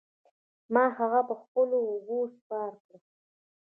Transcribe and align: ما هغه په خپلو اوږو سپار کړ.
ما 0.73 0.83
هغه 0.97 1.19
په 1.27 1.33
خپلو 1.41 1.77
اوږو 1.87 2.19
سپار 2.35 2.73
کړ. 2.85 2.97